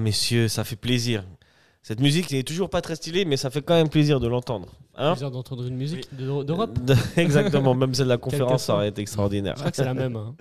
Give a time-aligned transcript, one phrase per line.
[0.00, 1.24] Ah, messieurs, ça fait plaisir.
[1.82, 4.68] Cette musique n'est toujours pas très stylée, mais ça fait quand même plaisir de l'entendre.
[4.96, 6.78] Hein plaisir d'entendre une musique de- d'Europe.
[6.84, 9.54] De- Exactement, même celle de la conférence, ça aurait été extraordinaire.
[9.56, 10.16] Je crois que c'est la même.
[10.16, 10.34] Hein.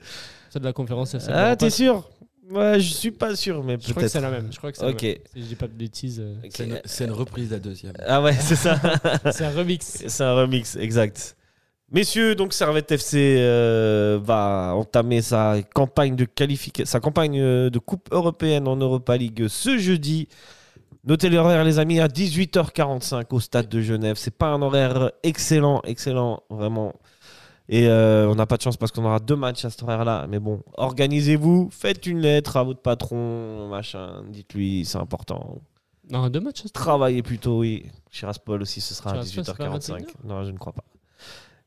[0.49, 2.07] Celle de la conférence, c'est celle Ah, t'es sûr
[2.51, 4.11] Ouais, je suis pas sûr, mais Je crois que peut-être.
[4.11, 4.47] c'est la même.
[4.51, 5.03] Je crois que c'est la Ok.
[5.03, 5.15] même.
[5.33, 6.33] Si je dis pas de bêtises, euh.
[6.49, 7.93] C'est une, c'est une reprise de la deuxième.
[8.05, 8.79] Ah ouais, c'est ça.
[9.31, 10.03] c'est un remix.
[10.07, 11.35] c'est un remix, exact.
[11.91, 17.80] Messieurs, donc Servette FC euh, va entamer sa campagne de qualification, sa campagne euh, de
[17.80, 20.28] Coupe européenne en Europa League ce jeudi.
[21.03, 24.17] Notez l'horaire, les amis, à 18h45 au stade de Genève.
[24.17, 26.94] C'est pas un horaire excellent, excellent, vraiment.
[27.69, 30.28] Et euh, on n'a pas de chance parce qu'on aura deux matchs à cet horaire-là.
[30.30, 34.23] Mais bon, organisez-vous, faites une lettre à votre patron, machin.
[34.28, 35.58] Dites-lui, c'est important.
[36.11, 36.63] Non, deux matchs.
[36.72, 37.88] Travaillez plutôt, oui.
[38.11, 40.02] Chiraspol aussi, ce sera à Chiraspol, c'est pas à 18h45.
[40.02, 40.06] 21h?
[40.25, 40.83] Non, je ne crois pas.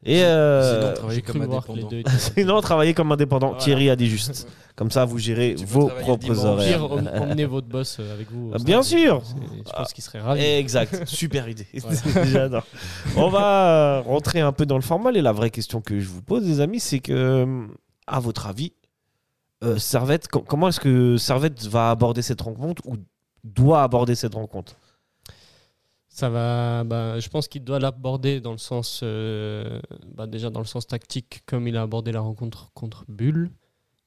[0.05, 1.89] Et euh, Sinon, travailler comme indépendant.
[1.89, 3.49] deux étaient- sinon, travaillez comme indépendant.
[3.51, 3.63] Voilà.
[3.63, 4.49] Thierry a dit juste.
[4.75, 6.83] Comme ça, vous gérez Tu vos propres horaires.
[6.91, 8.53] Emmenez votre boss euh, avec vous.
[8.65, 9.23] bien sûr.
[9.67, 10.43] Je pense qu'il serait ravi.
[10.43, 11.67] Exact, super idée.
[12.25, 12.65] J'adore.
[13.17, 16.09] On va euh, rentrer un peu dans le formal et la vraie question que je
[16.09, 17.67] vous pose, les amis, c'est que,
[18.07, 18.73] à votre avis,
[19.63, 22.97] euh, Servette, com- comment est-ce que Servette va aborder cette rencontre ou
[23.45, 24.75] doit aborder cette rencontre?
[26.13, 26.85] Ça va.
[26.85, 29.81] Bah, je pense qu'il doit l'aborder dans le sens, euh,
[30.15, 33.51] bah, déjà dans le sens tactique, comme il a abordé la rencontre contre Bulle,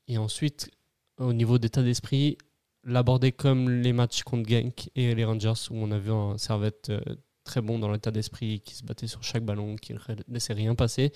[0.08, 0.70] et ensuite
[1.18, 2.38] au niveau d'état d'esprit,
[2.84, 6.92] l'aborder comme les matchs contre Genk et les Rangers où on a vu un Servette
[6.92, 7.02] euh,
[7.44, 10.76] très bon dans l'état d'esprit, qui se battait sur chaque ballon, qui ne laissait rien
[10.76, 11.12] passer.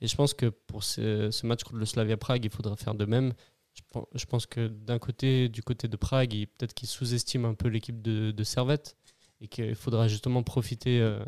[0.00, 3.04] Et je pense que pour ce, match contre le Slavia Prague, il faudra faire de
[3.04, 3.32] même.
[3.74, 7.54] Je pen- je pense que d'un côté, du côté de Prague, peut-être qu'il sous-estime un
[7.54, 8.96] peu l'équipe de, de Servette
[9.42, 11.18] et qu'il faudra justement profiter euh,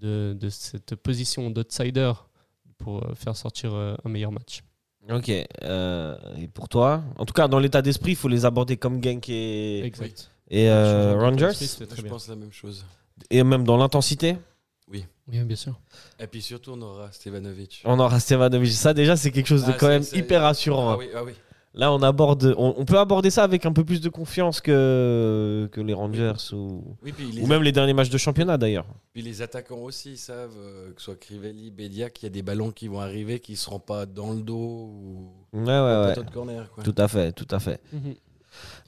[0.00, 2.12] de, de cette position d'outsider
[2.78, 4.62] pour euh, faire sortir euh, un meilleur match.
[5.10, 5.30] Ok.
[5.62, 9.02] euh, et pour toi En tout cas, dans l'état d'esprit, il faut les aborder comme
[9.02, 10.30] Genk et, Exact.
[10.48, 11.50] et euh, Rangers.
[11.52, 12.10] Je bien.
[12.10, 12.84] pense la même chose.
[13.30, 14.36] Et même dans l'intensité
[14.88, 15.78] Oui, bien sûr.
[16.20, 17.82] Et puis surtout, on aura Stevanovic.
[17.84, 18.72] On aura Stevanovic.
[18.72, 20.90] Ça, déjà, c'est quelque chose de Ah, quand même hyper rassurant.
[20.90, 20.96] Ah hein.
[20.98, 21.32] oui, ah oui.
[21.74, 25.70] Là, on aborde, on, on peut aborder ça avec un peu plus de confiance que,
[25.72, 28.84] que les Rangers ou, Oui, puis les, ou même les derniers matchs de championnat d'ailleurs.
[29.14, 32.30] puis les attaquants aussi ils savent, euh, que ce soit Crivelli, Bédia, qu'il y a
[32.30, 36.14] des ballons qui vont arriver qui ne seront pas dans le dos ou Ouais, ouais,
[36.14, 36.14] ouais.
[36.14, 36.70] de corner.
[36.74, 36.84] Quoi.
[36.84, 37.80] Tout à fait, tout à fait.
[37.92, 38.14] Mhm.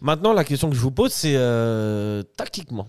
[0.02, 2.86] Maintenant, la question que je vous pose, c'est euh, tactiquement.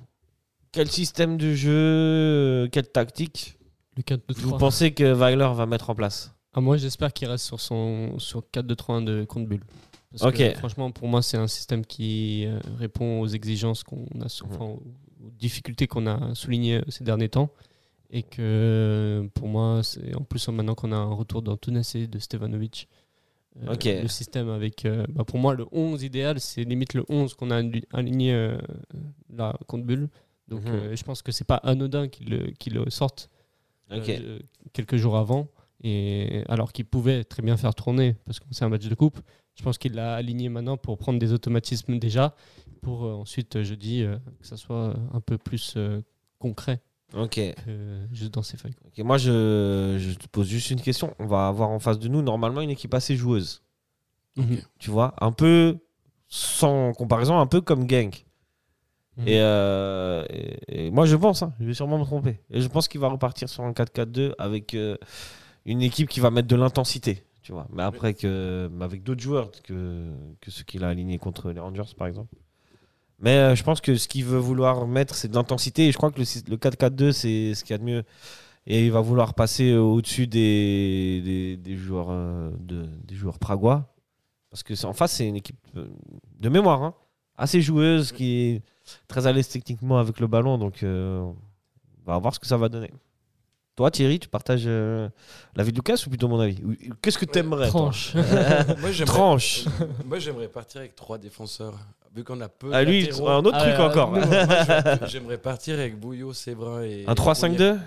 [0.73, 3.57] Quel système de jeu, euh, quelle tactique
[3.95, 6.33] Le 4 2 vous 3 pensez que Weiler va mettre en place?
[6.58, 9.64] Ah, moi, j'espère qu'il reste sur son sur 4-2-3-1 de contre Bulle.
[10.18, 14.26] Parce que, franchement, pour moi, c'est un système qui euh, répond aux exigences qu'on a,
[14.26, 14.30] Mhm.
[14.50, 14.82] enfin, aux
[15.38, 17.50] difficultés qu'on a soulignées euh, ces derniers temps.
[18.12, 22.20] Et que pour moi, c'est en plus maintenant qu'on a un retour d'Antunes et de
[22.20, 22.88] Stevanovic.
[23.64, 23.76] euh.
[24.04, 27.52] Le système avec, euh, bah, pour moi, le 11 idéal, c'est limite le 11 qu'on
[27.52, 28.58] a ali- aligné euh,
[29.34, 30.08] là contre Bulle.
[30.48, 30.96] Donc, Mhm.
[30.96, 32.30] je pense que c'est pas anodin qu'il
[32.74, 33.30] le, sorte
[33.92, 34.08] Ok.
[34.08, 34.42] de-
[34.74, 35.48] quelques jours avant.
[35.88, 39.19] Et alors qu'il pouvait très bien faire tourner, parce que c'est un match de coupe,
[39.53, 42.34] je pense qu'il l'a aligné maintenant pour prendre des automatismes déjà,
[42.81, 46.01] pour euh, ensuite, euh, jeudi, euh, que ça soit un peu plus euh,
[46.40, 46.81] concret
[47.13, 47.35] Ok.
[47.35, 48.74] que juste dans ses feuilles.
[48.88, 51.13] Ok, Moi, je, je te pose juste une question.
[51.19, 53.62] On va avoir en face de nous normalement une équipe assez joueuse.
[54.38, 54.57] Mhm.
[54.79, 55.78] Tu vois, un peu
[56.28, 58.25] sans comparaison, un peu comme Genk.
[59.18, 59.28] Mhm.
[59.28, 62.40] Et, euh, et- et moi, je pense, hein, je vais sûrement me tromper.
[62.50, 64.97] Et je pense qu'il va repartir sur un 4-4-2 avec euh,
[65.65, 67.23] une équipe qui va mettre de l'intensité.
[67.41, 70.12] Tu vois, mais après que, avec d'autres joueurs que,
[70.47, 72.35] ceux qu'il a alignés contre les Rangers, par exemple.
[73.19, 75.88] Mais euh, je pense que ce qu'il veut vouloir mettre, c'est de l'intensité.
[75.88, 78.03] Et je crois que le, le 4-4-2, c'est ce qu'il y a de mieux.
[78.67, 82.51] Et il va vouloir passer euh, au-dessus des, joueurs, euh,
[83.39, 83.94] pragois.
[84.50, 85.88] Parce que en face, c'est une équipe euh,
[86.39, 86.95] de mémoire, hein,
[87.38, 88.63] assez joueuse, qui est
[89.07, 90.57] très à l'aise techniquement avec le ballon.
[90.57, 91.35] Donc, on
[92.06, 92.91] va voir ce que ça va donner.
[93.75, 95.10] Toi, Thierry, tu partages euh,
[95.56, 96.62] l'avis de Lucas ou plutôt mon avis?
[97.01, 98.13] Qu'est-ce que tu aimerais Tranche.
[98.80, 99.66] Moi, j'aimerais- Tranche.
[100.06, 101.74] Moi, j'aimerais partir avec trois défenseurs.
[102.16, 103.27] Vu qu'on a peu Ah, de lui, latéraux.
[103.27, 104.12] un autre Ah, truc euh, encore.
[104.12, 104.27] nous, Moi,
[105.01, 107.04] je- j'aimerais partir avec Bouillot, Séverin et.
[107.06, 107.77] Un 3-5-2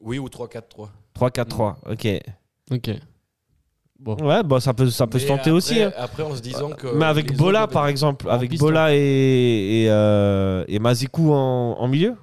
[0.00, 0.88] Oui, ou 3-4-3.
[1.16, 2.08] 3-4-3, ok.
[2.72, 2.90] Ok.
[4.00, 4.16] Bon.
[4.16, 5.80] Ouais, bah, ça peut, ça peut se Mais tenter après- aussi.
[5.82, 5.92] hein.
[5.96, 6.88] Après, en se disant que.
[6.88, 8.66] Mais avec les Bola, autres par exemple, avec piston.
[8.66, 8.98] Bola et,
[9.84, 12.16] et, euh, et Mazikou en, en milieu?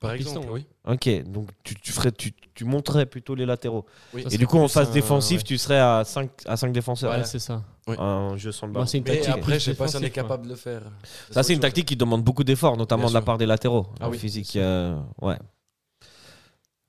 [0.00, 0.66] Par piston, exemple, oui.
[0.86, 3.86] Ok, donc tu, tu, ferais, tu, tu monterais plutôt les latéraux.
[4.12, 4.22] oui.
[4.30, 5.44] Et du coup, en phase un- défensive, ouais.
[5.44, 7.08] tu serais à 5, à 5 défenseurs.
[7.10, 7.24] Ouais, Voilà.
[7.26, 7.62] c'est ça.
[7.86, 8.84] Un jeu sans le ballon.
[8.86, 9.34] c'est une Mais tactique.
[9.34, 10.82] après, je sais pas si on est capable de le faire.
[11.30, 13.24] Ça, c'est une tactique qui demande beaucoup d'efforts, notamment Bien de la sûr.
[13.24, 13.86] part des latéraux.
[13.98, 15.36] Ah oui, physique, euh, ouais.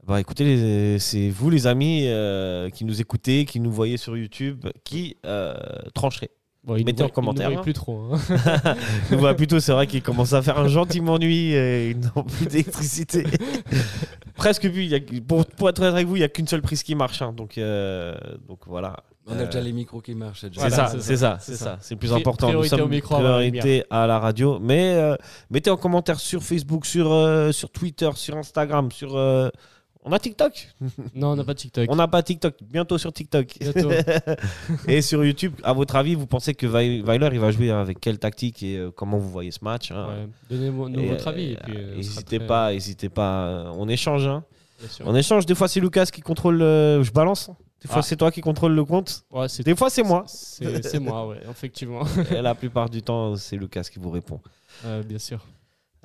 [0.06, 4.66] Bah écoutez, c'est vous les amis euh, qui nous écoutez, qui nous voyez sur YouTube,
[4.84, 5.56] qui euh,
[5.96, 6.30] trancherez.
[6.66, 7.64] Bon, il Mettez en il commentaire, voit hein.
[7.64, 8.10] plus trop.
[8.12, 8.76] hein.
[9.12, 12.48] Voit plutôt, c'est vrai qu'il commence à faire un gentiment nuit et ils n'ont plus
[12.48, 13.24] d'électricité.
[14.36, 14.84] Presque plus.
[14.84, 16.84] il y a- pour, pour être honnête avec vous, il n'y a qu'une seule prise
[16.84, 17.22] qui marche.
[17.22, 18.16] hein, donc, euh,
[18.48, 18.98] donc voilà.
[19.28, 20.42] On a Euh, déjà les micros qui marchent.
[20.42, 21.78] c'est Voilà, ça, c'est ça, c'est ça.
[21.82, 22.48] C'est le plus important.
[22.48, 24.60] Nous priorité sommes au micro priorité à la radio.
[24.62, 25.16] Mais euh,
[25.50, 29.16] mettez en commentaire sur Facebook, sur, euh, sur Twitter, sur Instagram, sur.
[30.06, 30.68] Euh, On a TikTok
[31.16, 31.86] non, on n'a pas de TikTok.
[31.90, 32.56] On n'a pas TikTok.
[32.62, 33.48] Bientôt sur TikTok.
[33.60, 33.90] Bientôt.
[34.88, 38.00] et sur YouTube, à votre avis, vous pensez que Wei- Weiler il va jouer avec
[38.00, 40.28] quelle tactique et euh, comment vous voyez ce match hein Ouais.
[40.50, 41.56] Donnez-nous votre avis.
[41.56, 43.48] euh, euh, N'hésitez pas, n'hésitez pas.
[43.48, 44.28] euh, On échange.
[44.28, 44.44] hein.
[45.04, 45.46] On échange.
[45.46, 46.58] Des fois, c'est Lucas qui contrôle.
[46.58, 47.50] le- Je balance.
[47.82, 48.02] Des fois, Ah.
[48.04, 49.24] c'est toi qui contrôle le compte.
[49.32, 50.24] Ouais, Des fois, c'est moi.
[50.28, 52.02] C'est c'est moi, ouais, effectivement.
[52.32, 54.40] Et la plupart du temps, c'est Lucas qui vous répond.
[54.86, 55.46] Euh, bien sûr.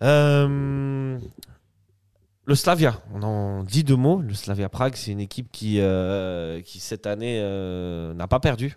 [0.03, 1.19] Euh,
[2.51, 4.21] le Slavia, on en dit deux mots.
[4.21, 8.77] Le Slavia Prague, c'est une équipe qui, euh, qui cette année euh, n'a pas perdu.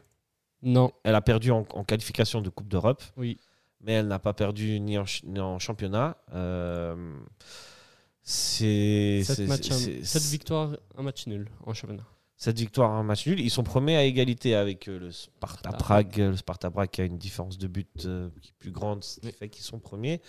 [0.61, 3.37] Non, Elle a perdu en, en qualification de Coupe d'Europe, oui.
[3.81, 6.15] mais elle n'a pas perdu ni en, ni en championnat.
[6.33, 6.95] Euh,
[8.21, 12.03] c'est 7 c'est- matchs, un- victoires, match nul en championnat.
[12.37, 13.39] Cette victoire, un match nul.
[13.39, 15.71] Ils sont premiers à égalité avec euh, le Sparta.
[15.71, 16.17] Prague.
[16.17, 18.07] Le Sparta Prague qui a une différence de but qui
[18.49, 19.33] est plus grande, ce qui Oui.
[19.37, 20.21] fait qu'ils sont premiers.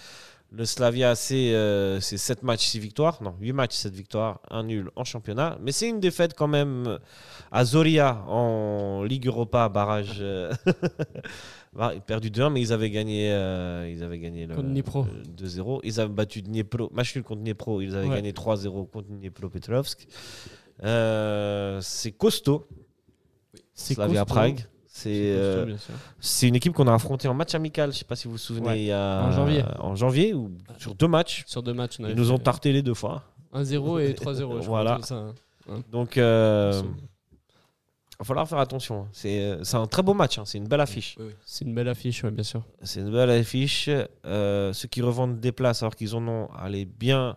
[0.57, 3.21] Le Slavia, c'est euh, c'est 7 matchs, 6 victoires.
[3.23, 5.59] Non, 8 matchs, 7 victoires, un nul en championnat.
[5.61, 6.99] Mais c'est une défaite quand même
[7.51, 10.19] à Zoria en Ligue Europa, barrage.
[10.21, 10.53] euh,
[11.73, 15.07] bah, perdu 2-1, mais ils avaient gagné, euh, ils avaient gagné le, Contre Dnipro.
[15.07, 15.81] le 2-0.
[15.83, 17.81] Ils avaient battu Dnipro, match nul contre Dnipro.
[17.81, 18.15] Ils avaient Ouais.
[18.17, 20.07] gagné 3-0 contre Dnipro-Petrovsk.
[20.85, 22.67] Euh, c'est costaud.
[23.75, 24.35] C'est Slavia costaud.
[24.35, 24.67] Prague.
[24.97, 25.77] C'est euh,
[26.21, 27.93] c'est une équipe qu'on a affrontée en match amical.
[27.93, 28.69] Je sais pas si vous vous souvenez.
[28.69, 28.79] Ouais.
[28.81, 29.65] Il y a, En janvier.
[29.81, 31.43] En janvier, ou sur deux matchs.
[31.49, 33.25] Sur deux matchs, on Ils nous ont tarté les deux fois.
[33.53, 34.63] 1-0 et 3-0.
[34.63, 34.99] je Voilà.
[35.01, 35.25] c'est ça.
[35.91, 39.09] Donc, euh, il va falloir faire attention.
[39.13, 40.39] C'est euh, c'est un très beau match.
[40.39, 40.45] hein.
[40.47, 41.17] C'est une belle affiche.
[41.19, 41.35] Oui, oui.
[41.45, 42.63] C'est une belle affiche, ouais, bien sûr.
[42.85, 43.91] C'est une belle affiche.
[44.25, 47.35] Euh, ceux qui revendent des places alors qu'ils en ont, allez bien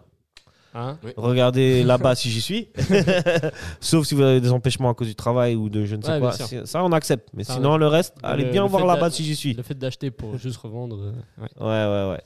[0.79, 2.69] Hein regarder là-bas si j'y suis.
[3.81, 6.11] Sauf si vous avez des empêchements à cause du travail ou de je ne sais
[6.13, 6.31] Ouais, quoi.
[6.33, 7.29] Ça, on accepte.
[7.33, 9.53] Mais Ça, sinon, on- le reste, Le- allez le bien voir là-bas si j'y suis.
[9.53, 10.97] Le fait d'acheter pour juste revendre.
[11.01, 11.49] euh, ouais.
[11.59, 11.65] Ouais,
[12.05, 12.21] ouais, ouais.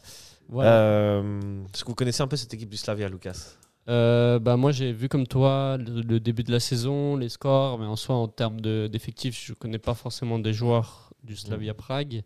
[0.50, 0.72] Voilà.
[0.74, 3.56] Euh, Est-ce que vous connaissez un peu cette équipe du Slavia, Lucas
[3.88, 7.80] Euh, bah moi j'ai vu comme toi le, le début de la saison, les scores,
[7.80, 11.74] mais en soi en termes de- d'effectifs, je connais pas forcément des joueurs du Slavia
[11.74, 12.24] Prague.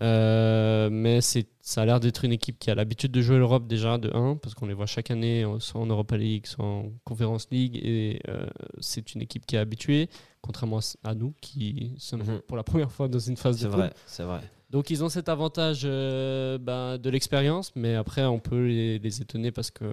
[0.00, 3.66] Euh, mais c'est, ça a l'air d'être une équipe qui a l'habitude de jouer l'Europe
[3.66, 6.92] déjà de 1, parce qu'on les voit chaque année, soit en Europa League, soit en
[7.04, 8.46] Conference League, et euh,
[8.80, 10.08] c'est une équipe qui est habituée,
[10.40, 12.40] contrairement à, nous qui sommes Mhm.
[12.48, 13.78] pour la première fois dans une phase de C'est poule.
[13.78, 14.40] vrai, c'est vrai.
[14.70, 19.20] Donc ils ont cet avantage euh, ben, de l'expérience, mais après on peut les, les
[19.20, 19.92] étonner parce qu'on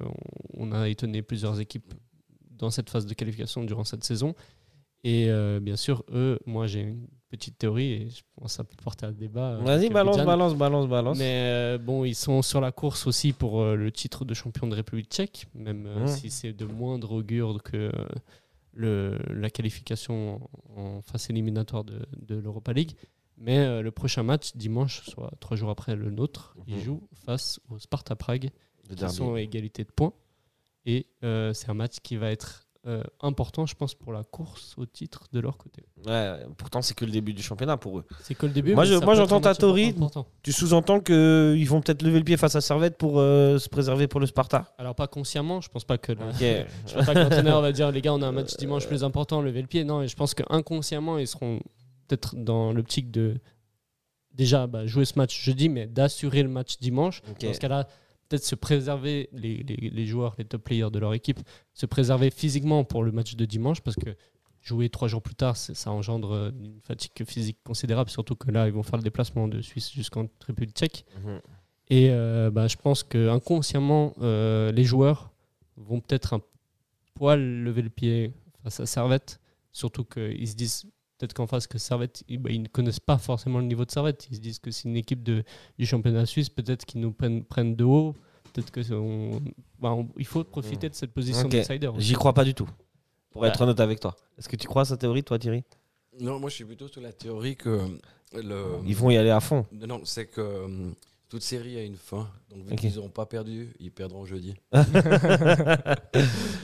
[0.54, 1.94] on a étonné plusieurs équipes
[2.52, 4.34] dans cette phase de qualification durant cette saison.
[5.04, 5.30] Et
[5.62, 9.06] bien sûr, eux, moi j'ai une petite théorie et je pense que ça peut porter
[9.06, 9.58] à débat.
[9.58, 11.18] Vas-y, avec balance, balance, balance, balance.
[11.18, 14.68] Mais euh, bon, ils sont sur la course aussi pour euh, le titre de champion
[14.68, 17.92] de République tchèque, même euh, si c'est de moindre augure que euh,
[18.74, 20.42] le, la qualification
[20.76, 22.92] en, phase éliminatoire de, de l'Europa League.
[23.38, 26.82] Mais euh, le prochain match, dimanche, soit trois jours après le nôtre, ils Mhm.
[26.82, 28.50] jouent face au Sparta Prague,
[28.90, 30.14] Le qui sont à égalité de points.
[30.86, 34.74] Et euh, c'est un match qui va être euh, important, je pense, pour la course
[34.78, 35.84] au titre de leur côté.
[36.08, 38.06] Ouais, pourtant, c'est que le début du championnat pour eux.
[38.22, 38.74] C'est que le début.
[38.74, 39.94] Moi, je- j'entends ta théorie.
[40.44, 44.08] Tu sous-entends qu'ils vont peut-être lever le pied face à Servette pour euh, se préserver
[44.08, 46.40] pour le Sparta Alors pas consciemment, je pense pas que le- Ok.
[46.88, 49.04] je pense pas que l'entraîneur va dire les gars on a un match dimanche plus
[49.04, 49.84] important, levez le pied.
[49.84, 51.60] Non, et je pense qu'inconsciemment ils seront
[52.08, 53.36] peut-être dans l'optique de
[54.34, 57.22] déjà bah, jouer ce match jeudi, mais d'assurer le match dimanche.
[57.42, 57.88] Dans ce cas-là,
[58.30, 61.40] peut-être se préserver les, les- les joueurs, les top players de leur équipe,
[61.74, 64.16] se préserver physiquement pour le match de dimanche parce que
[64.62, 68.68] jouer trois jours plus tard, ça engendre euh, une fatigue physique considérable, surtout que là
[68.68, 71.06] ils vont faire le déplacement de Suisse jusqu'en République tchèque.
[71.24, 71.40] Mhm.
[71.90, 75.32] Et euh, bah, je pense que inconsciemment, euh, les joueurs
[75.78, 76.42] vont peut-être un
[77.16, 78.32] poil lever le pied
[78.64, 79.40] face à Servette.
[79.72, 80.86] Surtout qu'ils se disent
[81.20, 83.92] peut-être qu'en face que Servette, ils, bah, ils ne connaissent pas forcément le niveau de
[83.92, 84.28] Servette.
[84.32, 85.44] Ils se disent que c'est une équipe de,
[85.78, 88.16] du championnat suisse, peut-être qu'ils nous prennent, prennent de haut.
[88.54, 89.40] Peut-être que on-
[89.80, 91.52] bah, on- il faut profiter de cette position Ok.
[91.52, 91.92] d'outsider.
[91.98, 92.68] J'y crois pas du tout.
[93.32, 93.66] Pour être Bah.
[93.66, 94.16] honnête avec toi.
[94.40, 95.64] Est-ce que tu crois à sa théorie, toi, Thierry?
[96.20, 97.80] Non, moi je suis plutôt sur la théorie que
[98.34, 98.80] le.
[98.88, 99.66] Ils vont y aller à fond.
[99.72, 100.92] Non, Non, c'est que euh,
[101.30, 102.28] toute série a une fin.
[102.50, 104.56] Donc vu qu'ils n'auront pas perdu, ils perdront jeudi.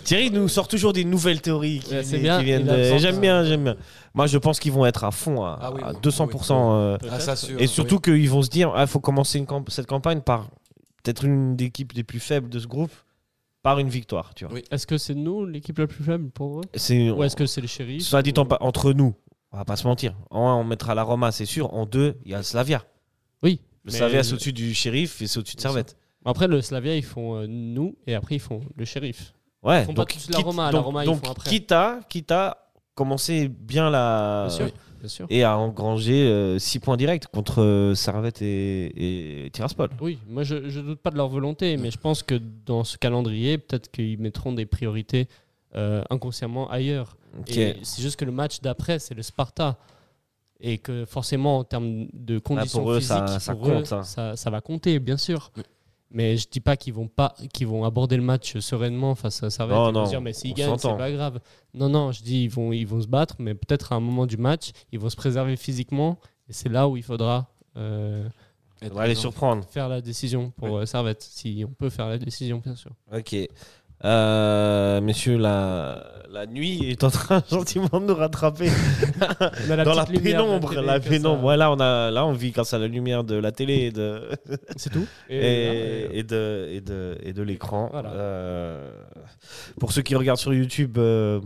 [0.04, 3.20] Thierry nous sort toujours des nouvelles théories qui, Ouais, c'est qui bien, viennent de- J'aime
[3.20, 3.76] bien, j'aime bien.
[4.14, 5.98] Moi, je pense qu'ils vont être à fond, à, Ah oui, à oui.
[6.02, 6.74] 200%.
[6.74, 7.14] euh, Peut-être.
[7.14, 7.60] Ah, ça sûr.
[7.62, 8.14] et surtout oui.
[8.24, 10.50] qu'ils vont se dire, il faut commencer une camp- cette campagne par
[11.04, 12.92] peut-être une des équipes les plus faibles de ce groupe,
[13.62, 14.34] par une victoire.
[14.36, 14.54] Tu vois.
[14.56, 14.64] Oui.
[14.72, 16.64] Est-ce que c'est nous l'équipe la plus faible pour eux?
[17.14, 19.14] Ou est-ce que c'est les shérifs Soit dit entre nous,
[19.52, 20.16] On va pas se mentir.
[20.32, 21.74] En un, on mettra la Roma, c'est sûr.
[21.74, 22.84] En deux, il y a le Slavia.
[23.44, 23.60] Oui.
[23.86, 25.62] Le mais Slavia, c'est au-dessus du shérif et c'est au-dessus de.
[25.62, 25.96] Servette.
[26.26, 29.34] Après, le Slavia, ils font euh, nous et après, ils font le shérif.
[29.64, 31.50] Ouais, Ils font pas tous la quitte- Roma, la donc, Roma, ils donc, font après.
[31.50, 32.58] quitte à, quitte à
[32.96, 34.46] commencer bien la.
[34.48, 34.70] Bien sûr.
[35.00, 35.28] Bien sûr.
[35.30, 39.90] Et à engranger 6 points directs contre euh, Servette et, et Tiraspol.
[40.02, 42.98] Oui, moi je ne doute pas de leur volonté, mais je pense que dans ce
[42.98, 45.28] calendrier, peut-être qu'ils mettront des priorités
[45.76, 47.18] euh, inconsciemment ailleurs.
[47.40, 47.56] Ok.
[47.56, 49.78] Et c'est juste que le match d'après, c'est le Sparta.
[50.62, 53.92] Et que forcément, en termes de conditions pour eux, physiques, ça- ça pour eux, compte,
[53.92, 54.04] hein.
[54.04, 55.52] ça, ça va compter, bien sûr.
[55.58, 55.64] Oui.
[56.12, 59.50] Mais je dis pas qu'ils vont pas, qu'ils vont aborder le match sereinement face à
[59.50, 59.76] Servette.
[59.76, 61.42] Non, et non, se dire, mais s'ils gagnent, c'est pas grave.
[61.74, 64.26] Non, non, je dis ils vont, ils vont se battre, mais peut-être à un moment
[64.26, 66.18] du match, ils vont se préserver physiquement.
[66.48, 68.26] Et c'est là où il faudra euh,
[68.82, 69.66] On va les surprendre.
[69.66, 72.92] faire la décision pour euh, Servette, si on peut faire la décision, bien sûr.
[73.14, 73.36] Ok.
[74.04, 78.70] Euh, messieurs, la, la nuit est en train gentiment de nous rattraper
[79.68, 80.74] dans la lumière pénombre.
[80.82, 81.42] La que ça- pénombre.
[81.42, 84.22] Voilà, on a, là, on vit grâce à la lumière de la télé et de,
[84.76, 85.06] C'est tout.
[85.30, 87.90] et, Et, et de, et de, et de l'écran.
[87.92, 88.10] Voilà.
[88.12, 88.90] Euh,
[89.80, 91.40] pour ceux qui regardent sur YouTube, euh,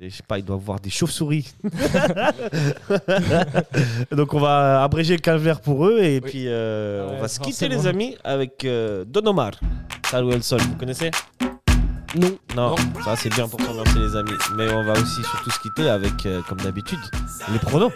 [0.00, 1.54] je sais pas, ils doivent voir des chauves-souris.
[4.10, 6.30] Donc on va abréger le calvaire pour eux et Oui.
[6.30, 9.52] puis euh, Ouais, on va se quitter les amis avec euh, Don Omar.
[10.10, 11.10] Salut El Sol, vous connaissez?
[12.16, 12.36] Non.
[12.54, 14.32] non, ça c'est bien pour s'ambiancer les amis.
[14.56, 16.98] Mais on va aussi surtout se quitter avec, euh, comme d'habitude,
[17.52, 17.92] les pronos.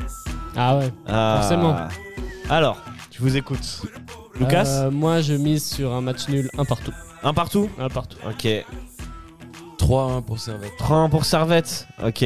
[0.57, 0.93] Ah ouais.
[1.07, 1.39] Ah.
[1.41, 1.77] Forcément.
[2.49, 2.79] Alors,
[3.13, 3.83] je vous écoute.
[4.39, 6.93] Lucas Euh, Moi, je mise sur un match nul, un partout.
[7.23, 8.19] Un partout Un partout.
[8.27, 8.47] Ok.
[9.79, 10.73] 3-1 pour Servette.
[10.79, 11.87] 3 pour Servette.
[12.05, 12.23] Ok.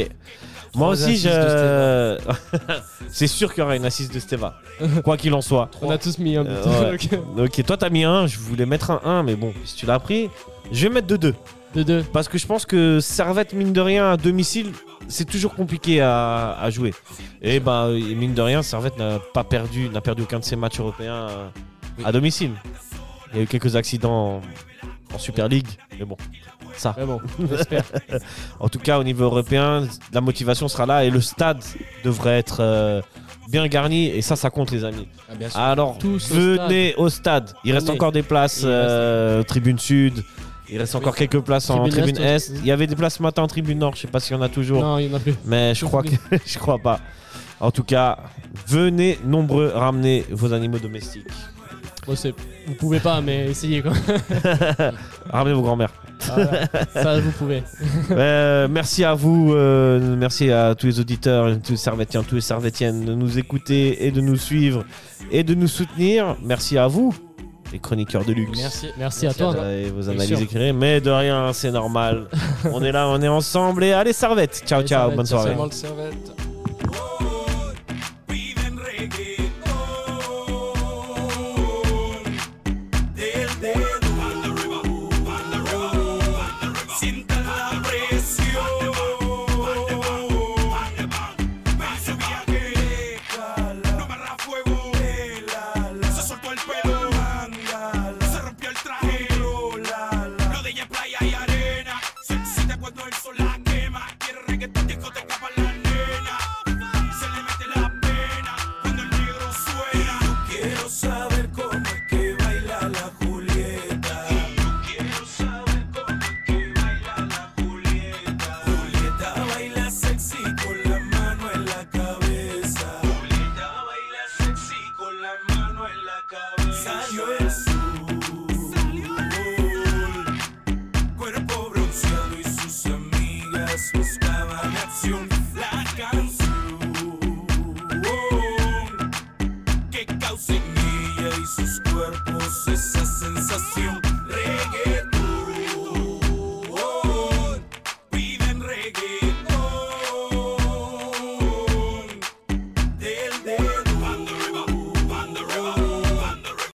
[0.76, 2.16] Moi Trois aussi, je.
[3.08, 4.54] c'est sûr qu'il y aura une assise de Steva.
[5.02, 5.68] Quoi qu'il en soit.
[5.82, 6.50] On a tous mis un but.
[6.50, 6.98] Euh, ouais.
[7.38, 7.58] Ok.
[7.58, 9.98] Ok, toi t'as mis un, je voulais mettre un 1, mais bon, si tu l'as
[9.98, 10.30] pris,
[10.70, 11.34] je vais mettre 2-2.
[11.74, 12.02] De deux.
[12.12, 14.72] Parce que je pense que Servette, mine de rien, à domicile,
[15.08, 16.92] c'est toujours compliqué à, à jouer.
[17.42, 20.80] Et bah, mine de rien, Servette n'a pas perdu, n'a perdu aucun de ses matchs
[20.80, 21.48] européens euh,
[22.04, 22.52] à domicile.
[23.32, 24.40] Il y a eu quelques accidents
[25.12, 26.16] en, en Super League, mais bon,
[26.76, 26.94] ça.
[26.98, 27.84] Mais bon, j'espère.
[28.58, 31.62] En tout cas, au niveau européen, la motivation sera là et le stade
[32.02, 33.00] devrait être euh,
[33.48, 34.06] bien garni.
[34.06, 35.06] Et ça, ça compte, les amis.
[35.30, 35.60] Ah, bien sûr.
[35.60, 37.52] Alors, Tous au venez au stade.
[37.64, 40.24] Il reste encore des places euh, tribune sud.
[40.70, 42.52] Il reste encore quelques places en Tribune Est.
[42.56, 43.94] Il y avait des places ce matin en tribune nord.
[43.96, 45.34] Je sais pas s'il y en a toujours, non, il n'y en a plus.
[45.44, 46.14] mais je crois que
[46.46, 47.00] je crois pas.
[47.58, 48.18] En tout cas,
[48.66, 51.26] venez nombreux ramener vos animaux domestiques.
[52.06, 52.14] Bon,
[52.66, 53.92] vous pouvez pas, mais essayez quoi.
[55.30, 55.92] Ramenez vos grands-mères.
[56.34, 56.66] Voilà.
[56.92, 57.62] Ça, vous pouvez.
[58.10, 62.40] Euh, merci à vous, euh, merci à tous les auditeurs, tous les servétiens, tous les
[62.40, 64.84] servétiennes de nous écouter et de nous suivre
[65.30, 66.36] et de nous soutenir.
[66.42, 67.14] Merci à vous,
[67.72, 68.58] les chroniqueurs de luxe.
[68.58, 68.88] Merci.
[68.98, 69.54] Merci à toi.
[69.72, 72.26] Et vos analyses éclairées, mais de rien, c'est normal.
[72.72, 74.62] on est là, on est ensemble et allez, servette.
[74.66, 76.10] Ciao, Allez, ciao, Servette, bonne ciao, soirée.